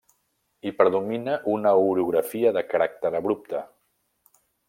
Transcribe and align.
Hi 0.63 0.69
predomina 0.79 1.35
una 1.51 1.73
orografia 1.91 2.55
de 2.57 2.65
caràcter 2.73 3.13
abrupte. 3.21 3.61